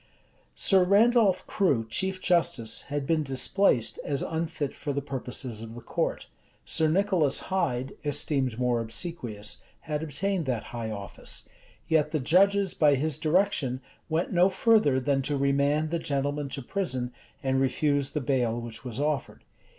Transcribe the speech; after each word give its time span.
{1627.} 0.55 0.57
Sir 0.65 1.21
Randolf 1.23 1.45
Crew, 1.45 1.87
chief 1.87 2.19
justice, 2.19 2.81
had 2.89 3.05
been 3.05 3.21
displaced, 3.21 3.99
as 4.03 4.23
unfit 4.23 4.73
for 4.73 4.93
the 4.93 4.99
purposes 4.99 5.61
of 5.61 5.75
the 5.75 5.81
court: 5.81 6.25
Sir 6.65 6.87
Nicholas 6.87 7.39
Hyde, 7.53 7.93
esteemed 8.03 8.57
more 8.57 8.79
obsequious, 8.81 9.61
had 9.81 10.01
obtained 10.01 10.47
that 10.47 10.63
high 10.73 10.89
office: 10.89 11.47
yet 11.87 12.09
the 12.09 12.19
judges, 12.19 12.73
by 12.73 12.95
his 12.95 13.19
direction, 13.19 13.79
went 14.09 14.33
no 14.33 14.49
further 14.49 14.99
than 14.99 15.21
to 15.21 15.37
remand 15.37 15.91
the 15.91 15.99
gentlemen 15.99 16.49
to 16.49 16.63
prison, 16.63 17.13
and 17.43 17.61
refuse 17.61 18.13
the 18.13 18.21
bail 18.21 18.59
which 18.59 18.83
was 18.83 18.99
offered. 18.99 19.43